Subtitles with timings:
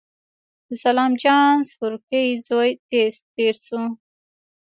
[0.67, 3.81] د سلام جان سورکی زوی تېز تېر شو.